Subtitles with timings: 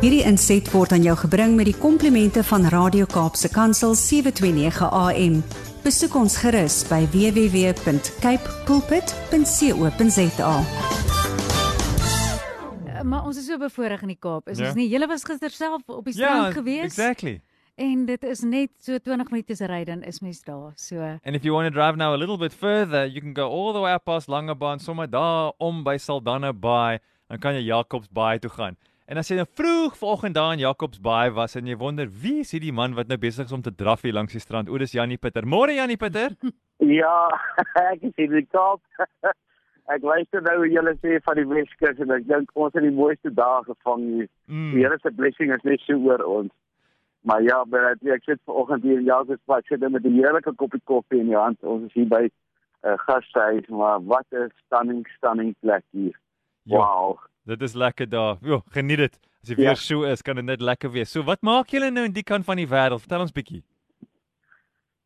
[0.00, 5.34] Hierdie inset word aan jou gebring met die komplimente van Radio Kaapse Kansel 729 AM.
[5.84, 10.54] Besoek ons gerus by www.cape pulpit.co.za.
[13.10, 14.48] Maar ons is so bevoorreg in die Kaap.
[14.48, 14.66] Is Ja.
[14.70, 14.88] ons nie?
[14.88, 17.40] Julle was gister self op die strand gewees exactly.
[17.76, 20.72] en dit is net so 20 minute se ry dan is mens daar.
[20.76, 23.48] So And if you want to drive now a little bit further, you can go
[23.48, 26.98] all the way up past Langebaan, sommer daar om by Saldanha Bay,
[27.28, 28.76] dan kan jy Jacobs Bay toe gaan.
[29.10, 32.44] En as jy nou vroeg vanoggend daar in Jacobs Bay was en jy wonder wie
[32.44, 34.68] is hierdie man wat nou besig is om te draf hier langs die strand?
[34.70, 35.42] O, dis Janie Pieter.
[35.42, 36.36] Môre Janie Pieter.
[36.80, 37.28] Ja,
[37.90, 38.80] ek is in die Kaap.
[39.92, 42.94] ek luister nou hoe julle sê van die Weskus en ek dink ons het die
[42.94, 44.30] mooiste dae gevang hier.
[44.46, 44.70] Mm.
[44.72, 46.54] Die Here se blessing is net so oor ons.
[47.28, 50.54] Maar ja, maar ek, ek sit vanoggend hier in Jacobsplaas, ek sit met 'n heerlike
[50.62, 51.60] koppie koffie in die hand.
[51.60, 52.32] Ons is hier by 'n
[52.88, 56.16] uh, gashuis, maar wat 'n stunning stunning plek hier.
[56.64, 56.78] Ja.
[56.78, 57.20] Wow.
[57.50, 58.36] Dit is lekker daar.
[58.46, 59.18] Jo, geniet dit.
[59.42, 59.74] As die weer Ja.
[59.74, 61.10] so is, kan dit net lekker wees.
[61.10, 63.00] So, wat maak julle nou in die kant van die wêreld?
[63.02, 63.62] Vertel ons bietjie.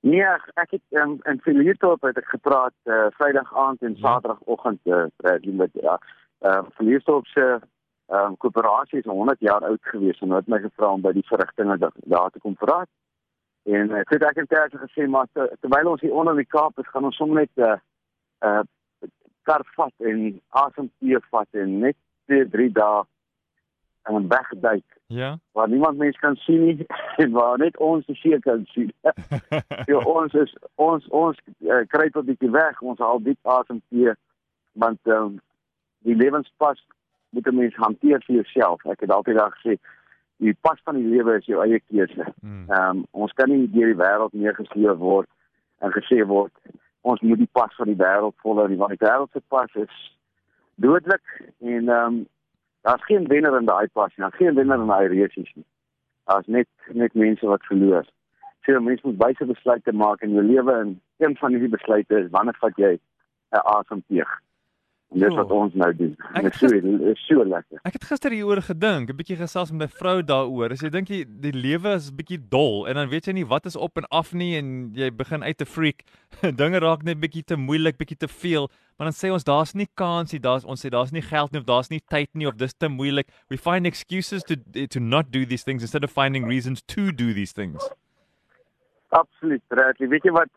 [0.00, 0.24] Nee,
[0.56, 4.00] ek het um, in Filiertorp het ek gepraat uh, Vrydag aand en Ja.
[4.06, 5.98] Saterdagoggend uh, Bradley met ja.
[6.40, 7.58] Uh, Filiertorp se
[8.08, 11.26] um, koöperasie is 100 jaar oud gewees en hulle het my gevra om by die
[11.28, 12.88] verrigtinge da- daar te kom praat.
[13.68, 16.48] En ek het ek het terwyl gesê maar ter, terwyl ons hier onder in die
[16.56, 17.76] Kaap is, gaan ons sommer net 'n uh,
[18.48, 18.62] uh,
[19.44, 23.04] kar vat en asemtee vat en net 2, 3 dae
[24.02, 25.38] en wegduik Ja.
[25.52, 26.86] waar niemand mens kan sien nie
[27.22, 28.92] en waar net ons die see kan sien.
[29.90, 32.82] Ja, ons is ons ons uh, kruip 'n bietjie weg.
[32.82, 34.12] Ons haal diep asem tee
[34.72, 35.40] want um,
[35.98, 36.86] die lewenspas
[37.30, 38.86] moet 'n mens hanteer vir jouself.
[38.86, 39.78] Ek het altyd daar gesê
[40.36, 42.24] die pas van die lewe is jou eie keuse.
[42.40, 42.64] Mm.
[42.70, 45.28] Ehm um, ons kan nie deur die wêreld neergesleep word
[45.78, 46.52] en gesê word
[47.00, 50.00] ons moet die pas van die wêreld volg nie want die wêreld se pas is
[50.80, 51.26] dodelik
[51.58, 52.26] en ehm um,
[52.82, 54.24] daar's geen wenner in daai pas nie.
[54.24, 55.66] Daar's geen wenner in daai resies nie.
[56.24, 58.04] Daar's net net mense wat verloor.
[58.64, 62.30] So mense moet wyse besluite maak in jou lewe en een van hierdie besluite is
[62.30, 62.92] wanneer vat jy
[63.52, 64.40] 'n asemteug?
[65.12, 65.36] En dis Jo.
[65.40, 66.12] wat ons nou doen.
[66.34, 67.80] Ek Dit het is so, is so lekker.
[67.82, 70.70] Ek het gister hieroor gedink, 'n bietjie gesels met my vrou daaroor.
[70.70, 73.66] As jy dink die, die lewe is bietjie dol en dan weet jy nie wat
[73.66, 76.04] is op en af nie en jy begin uit te freak.
[76.62, 78.70] Dinge raak net bietjie te moeilik, bietjie te veel.
[78.98, 81.58] Maar dan sê ons daar's nie kans nie, daar's ons sê daar's nie geld nie
[81.60, 83.26] of daar's nie tyd nie of dis te moeilik.
[83.48, 84.54] We find excuses to
[84.86, 87.90] to not do these things instead of finding reasons to do these things.
[89.10, 90.06] Absoluut, Bradley.
[90.08, 90.48] Weet jy wat?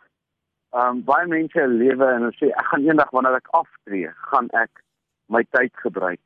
[0.74, 4.82] Um, baie mense lewe en hulle sê ek gaan eendag wanneer ek aftree, gaan ek
[5.30, 6.24] my tyd gebruik.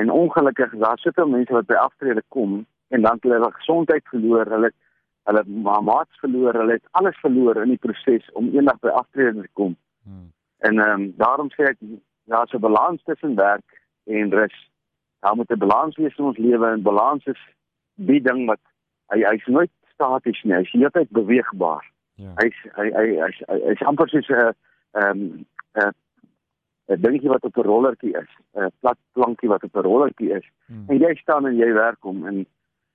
[0.00, 4.48] En ongelukkig daar soveel mense wat by aftrede kom en dan hulle hulle gesondheid verloor,
[4.56, 4.72] hulle
[5.28, 9.44] hulle ma- maats verloor, hulle het alles verloor in die proses om eendag by aftrede
[9.44, 9.76] te kom.
[10.08, 10.32] Hmm.
[10.64, 11.78] En ehm um, daarom sê ek
[12.32, 14.58] daar's 'n balans tussen werk en rus.
[15.20, 17.42] Daar moet 'n balans wees in ons lewe en balans is
[17.94, 18.60] die ding wat
[19.12, 21.84] hy hy's nooit staties nie, hy's heeltyd beweegbaar.
[22.14, 22.32] Ja.
[22.36, 24.52] Hy's hy hy hy's hy- hy's amper soos 'n
[24.94, 25.44] ehm
[25.76, 25.92] 'n
[26.88, 30.44] 'n dingetjie wat op 'n rollertjie is, 'n plat plankie wat op 'n rollertjie is.
[30.66, 30.84] Hmm.
[30.88, 32.46] En jy staan en jy werk hom en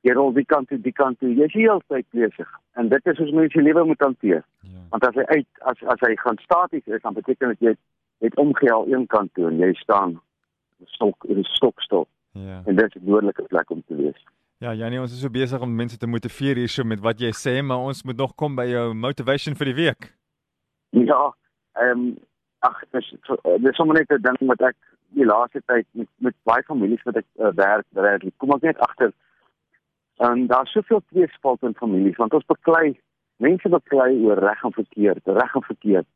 [0.02, 1.34] jy rol die kant toe, die kant toe.
[1.36, 2.50] Jy's heeltyd besig.
[2.76, 4.44] En dit is hoe mense lewe moet hanteer.
[4.62, 4.80] Ja.
[4.90, 7.76] Want as hy uit as as hy gaan staties is, dan beteken dit jy
[8.20, 10.22] het omgehaal een kant toe en jy staan
[10.86, 12.62] stok in 'n stokstok Ja.
[12.66, 14.24] en dit is 'n dodelike plek om te wees.
[14.58, 17.60] Ja, Janie, ons is so besig om mense te motiveer hierso met wat jy sê,
[17.62, 20.08] maar ons moet nog kom by jou motivation vir die week.
[20.98, 21.20] Ja,
[21.78, 22.08] ehm um,
[22.66, 23.12] ag dis
[23.62, 24.76] dis sommer net 'n ding wat ek
[25.14, 28.82] die laaste tyd met met baie families wat ek uh, werk, werk, kom ek net
[28.90, 29.14] agter.
[30.26, 32.98] En daar's soveel tweespalt in families want ons beklei
[33.38, 36.10] mense beklei oor reg en verkeerd, reg en verkeerd.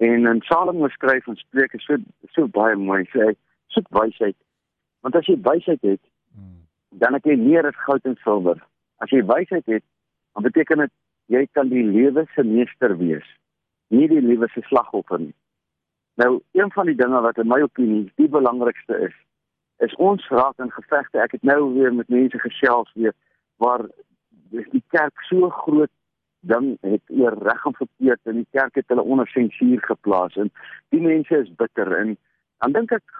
[0.00, 2.00] En in Salomo skryf en Spreuke so
[2.32, 3.34] so baie mooi sê
[3.68, 4.36] soek wysheid.
[5.02, 6.00] Want as jy wysheid het.
[6.90, 8.60] Dan het jy meer as goud en silwer.
[9.02, 9.84] As jy wysheid het,
[10.34, 10.92] dan beteken dit
[11.32, 13.26] jy kan die lewe se meester wees,
[13.90, 15.34] nie die lewe se slagoffer nie.
[16.16, 19.16] Nou, een van die dinge wat in my opinie die belangrikste is,
[19.84, 21.20] is ons raak in gevegte.
[21.20, 23.12] Ek het nou weer met mense gesels weer
[23.60, 23.84] waar
[24.54, 25.92] dis die kerk so groot
[26.46, 30.52] ding het oor reg en verkeerd en die kerk het hulle onder sensuur geplaas en
[30.94, 32.14] die mense is bitter en
[32.62, 33.16] dan dink ek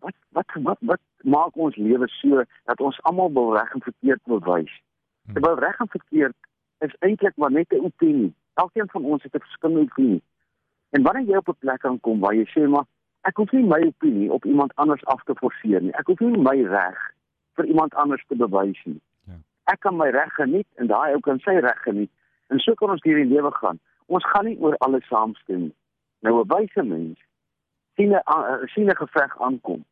[0.00, 4.20] wat wat wat wat maak ons lewe so dat ons almal wil reg en verkeerd
[4.24, 4.72] wil wys.
[5.24, 5.34] Hmm.
[5.34, 6.36] Terwyl reg en verkeerd
[6.86, 8.34] is eintlik maar net 'n opinie.
[8.54, 10.22] Elkeen van ons het 'n verskillende opinie.
[10.90, 12.86] En wanneer jy op 'n plek aankom waar jy sê maar
[13.20, 15.92] ek hoef nie my opinie op iemand anders af te forceer nie.
[15.92, 17.14] Ek hoef nie my reg
[17.54, 19.00] vir iemand anders te bewys nie.
[19.24, 19.32] Ja.
[19.64, 22.10] Ek kan my reg geniet en daai ou kan sy reg geniet.
[22.46, 23.78] En so kan ons deur die lewe gaan.
[24.06, 25.74] Ons gaan nie oor alles saamstem nie.
[26.20, 27.18] Nou 'n wyse mens
[27.96, 29.84] sien 'n sien 'n geveg aankom.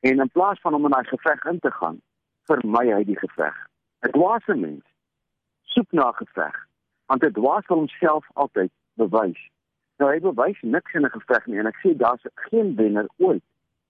[0.00, 2.00] En in plaas van om in daai geveg in te gaan,
[2.44, 3.56] vermy hy die geveg.
[4.00, 4.84] 'n Dwaase mens
[5.62, 6.66] soek na geveg,
[7.06, 9.50] want 'n dwaas wil homself altyd bewys.
[9.96, 13.44] Nou hy bewys niks in 'n geveg nie en ek sê daar's geen wenner ooit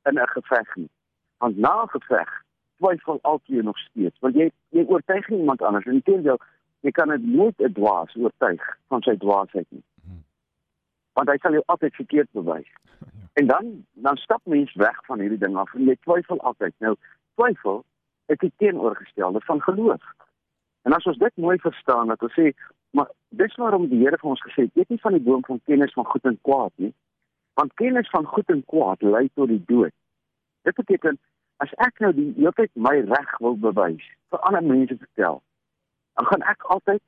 [0.04, 0.90] in 'n geveg nie.
[1.38, 2.30] Want na 'n geveg
[2.76, 5.84] twyfel altyd nog steeds, want jy jy oortuig iemand anders.
[5.84, 6.38] Inteendeel,
[6.80, 9.84] jy kan dit nooit 'n dwaas oortuig van sy dwaasheid nie.
[11.18, 12.68] Want hy sal jou altyd verkeerd bewys.
[13.32, 13.68] En dan
[14.04, 16.74] dan stap mens weg van hierdie ding af en jy twyfel altyd.
[16.84, 16.96] Nou
[17.40, 17.78] twyfel
[18.26, 20.02] is die teenoorgestelde van geloof.
[20.82, 22.50] En as ons dit mooi verstaan dat ons sê,
[22.90, 25.60] maar dis waarom die Here vir ons gesê het, eet nie van die boom van
[25.64, 26.92] kennis van goed en kwaad nie.
[27.60, 29.94] Want kennis van goed en kwaad lei tot die dood.
[30.68, 31.18] Dit beteken
[31.64, 35.40] as ek nou die hele tyd my reg wil bewys vir ander mense vertel,
[36.18, 37.02] dan gaan ek altyd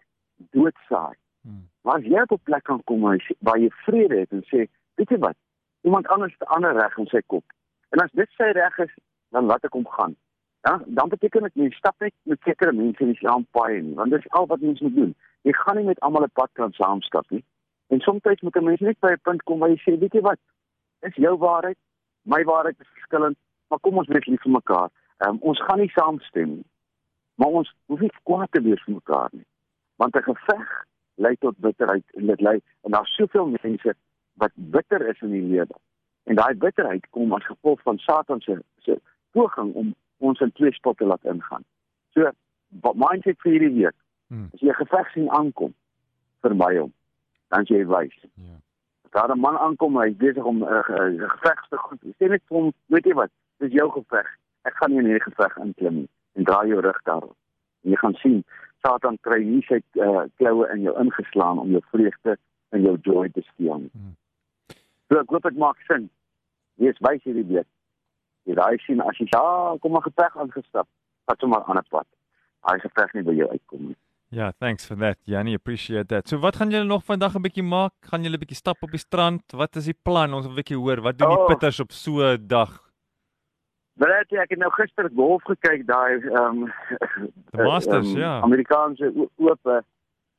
[0.57, 1.17] dood saai.
[1.45, 1.69] Hmm.
[1.83, 3.01] As jy op 'n plek kan kom
[3.39, 5.37] waar jy vrede het en sê, weet jy wat?
[5.81, 7.45] Iemand anders het 'n ander reg in sy kop.
[7.91, 8.95] En as dit sy reg is,
[9.29, 10.17] dan laat ek hom gaan.
[10.61, 14.11] Ja, dan beteken dit jy stap net met sekere mense in dieselfde paai nie, want
[14.11, 15.15] dis al wat mens moet doen.
[15.43, 17.45] Jy gaan nie met almal 'n pad kan saamstap nie.
[17.89, 20.21] En soms moet 'n mens net by 'n punt kom waar jy sê, weet jy
[20.21, 20.39] wat?
[21.01, 21.79] Dis jou waarheid,
[22.23, 23.37] my waarheid is verskillend,
[23.69, 24.89] maar kom ons wees lief vir mekaar.
[25.19, 26.67] Um, ons gaan nie saamstem nie.
[27.35, 29.47] Maar ons hoef nie kwaad te wees vir mekaar nie.
[29.97, 33.95] Want 'n geveg lei tot bitterheid en dit lei en daar's soveel mense
[34.35, 35.77] wat bitter is in die lewe.
[36.25, 39.01] En daai bitterheid kom as gevolg van Satan se se
[39.31, 41.65] poging om ons in twee spotte laat ingaan.
[42.11, 42.31] So,
[42.81, 43.97] wat mindset vir hierdie week?
[44.27, 44.49] Hmm.
[44.53, 45.75] As jy 'n geveg sien aankom,
[46.41, 46.93] vermy hom.
[47.49, 48.17] Dan jy wys.
[48.35, 48.57] Ja.
[49.11, 52.01] Daar 'n man aankom, hy besig om 'n uh, uh, geveg te goed.
[52.19, 53.31] Sê net vir hom, weet jy wat?
[53.59, 54.29] Dis jou geveg.
[54.63, 56.09] Ek gaan nie in hierdie geveg inklim nie.
[56.33, 57.37] En draai jou rug daarop.
[57.83, 58.45] En jy gaan sien
[58.85, 62.37] Satan kry hier sy uh, kloue in jou ingeslaan om jou vreugde
[62.77, 63.89] en jou joy te steel.
[63.93, 64.17] Hmm.
[65.09, 66.11] So ek hoop dit maak sin.
[66.83, 67.69] Wees wys hierdie week.
[68.45, 69.45] Jy raai sien as jy ja,
[69.81, 70.89] kom 'n geveg aangestap,
[71.31, 72.07] wat sommer aan 'n pad.
[72.69, 73.97] Hy geveg nie by jou uitkom nie.
[74.35, 75.19] Ja, thanks for that.
[75.25, 76.29] Janie, appreciate that.
[76.29, 77.93] So wat gaan julle nog vandag 'n bietjie maak?
[78.01, 79.43] Gaan julle 'n bietjie stap op die strand?
[79.53, 80.35] Wat is die plan?
[80.35, 81.01] Ons wil 'n bietjie hoor.
[81.01, 81.47] Wat doen die oh.
[81.47, 82.84] pitters op so 'n dag?
[84.03, 86.73] Weet jy, ek het nou gister golf gekyk daai ehm um,
[87.55, 88.41] Masters, um, ja.
[88.43, 89.71] Amerikaanse oop.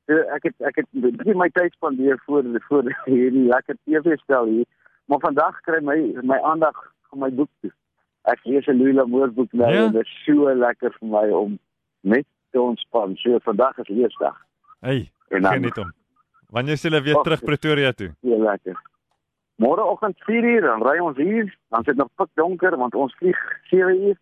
[0.06, 4.68] So ek het ek het baie my tyd spandeer voor voor hierdie lekker TV-stel hier.
[5.06, 6.78] Maar vandag kry my my aandag
[7.10, 7.72] van my boek toe
[8.32, 9.86] ek lees 'n Louis L'Amour boek nou ja?
[9.86, 11.60] en dit is so lekker vir my om
[12.02, 13.16] net te ontspan.
[13.22, 14.38] So vandag is leesdag.
[14.80, 15.94] Hey, geniet hom.
[16.50, 18.14] Wanneer sê jy weer terug Pretoria toe?
[18.22, 18.82] Ja, lekker.
[19.62, 23.40] Môreoggend 4:00 dan ry ons hier, dan sit nog pik donker want ons vlieg
[23.72, 24.18] 7:00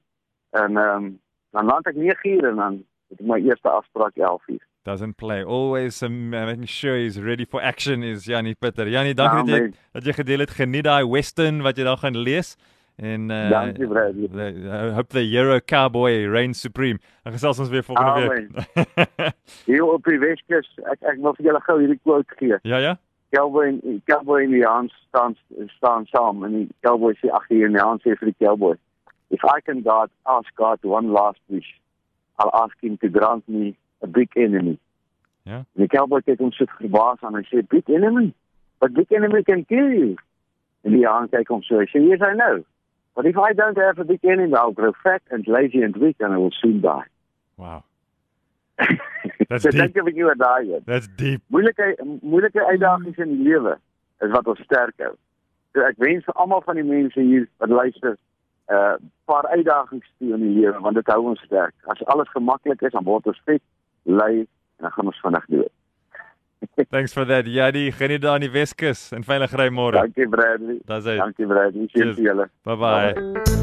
[0.51, 1.19] en ehm um,
[1.51, 6.03] dan land ek 9:00 en dan het ek my eerste afspraak 11:00 doesn't play always
[6.03, 8.88] um, making sure he's ready for action is Janie Pieter.
[8.88, 12.18] Janie, dankie dat jy dat jy gedeel het geniet daai western wat jy daar gaan
[12.18, 12.57] lees.
[12.95, 14.27] En uh Dankie Bradley.
[14.69, 17.00] I hope the Euro Cowboy reigns supreme.
[17.24, 19.33] Ek gesels ons weer volgende week.
[19.69, 22.59] Hier op die Weskus, ek ek wil vir julle gou hierdie quote gee.
[22.68, 22.97] Ja ja.
[23.33, 25.35] Cowboy en Cowboy in die hand staan
[25.77, 28.75] staan saam en die Cowboy sê ag hier in die hand sê vir die Cowboy.
[29.33, 31.69] If I can God ask God one last wish,
[32.38, 34.77] I'll ask him to grant me a big enemy.
[35.50, 35.63] Ja.
[35.80, 38.33] Die Cowboy kyk hom so verbaas aan en sê big enemy?
[38.80, 40.13] But big enemy can kill you.
[40.83, 42.62] En die hand kyk hom so, hy sê yes I know.
[43.15, 46.18] But if I don't have a big enemy, I'll grow fat and lazy and weak
[46.19, 47.05] and I will soon die.
[47.57, 47.84] Wow.
[48.77, 49.94] Deep.
[49.94, 50.80] Dink jy oor daai?
[50.86, 51.42] That's deep.
[51.53, 53.75] Moeilike moeilike uitdagings in die lewe
[54.25, 55.13] is wat ons sterk hou.
[55.74, 58.18] So ek wens vir almal van die mense hier wat luister,
[58.70, 58.96] 'n uh,
[59.30, 61.74] paar uitdagings toe in die lewe want dit hou ons sterk.
[61.88, 63.62] As alles gemaklik is, dan word ons vet,
[64.03, 65.74] lui en dan gaan ons vinnig dood.
[66.94, 67.46] Thanks for that.
[67.46, 70.00] Ja, die geniet daar in die Weskus en veilig ry môre.
[70.00, 70.80] Dankie Bradley.
[70.86, 71.89] Dankie Bradley.
[71.92, 72.50] Sien julle.
[72.63, 73.62] Bye bye.